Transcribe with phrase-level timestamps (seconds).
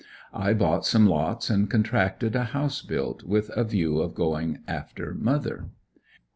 [0.33, 5.13] I bought some lots and contracted a house built, with a view of going after
[5.13, 5.69] mother.